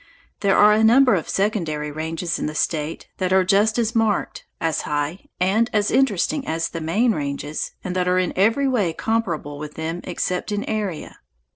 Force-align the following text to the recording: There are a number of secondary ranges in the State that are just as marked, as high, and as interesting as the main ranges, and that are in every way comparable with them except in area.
There 0.39 0.57
are 0.57 0.73
a 0.73 0.83
number 0.83 1.13
of 1.13 1.29
secondary 1.29 1.91
ranges 1.91 2.39
in 2.39 2.47
the 2.47 2.55
State 2.55 3.07
that 3.17 3.31
are 3.31 3.43
just 3.43 3.77
as 3.77 3.93
marked, 3.95 4.45
as 4.59 4.81
high, 4.81 5.27
and 5.39 5.69
as 5.73 5.91
interesting 5.91 6.47
as 6.47 6.69
the 6.69 6.81
main 6.81 7.11
ranges, 7.11 7.73
and 7.83 7.95
that 7.95 8.07
are 8.07 8.17
in 8.17 8.33
every 8.35 8.67
way 8.67 8.93
comparable 8.93 9.59
with 9.59 9.75
them 9.75 10.01
except 10.03 10.51
in 10.51 10.63
area. 10.63 11.19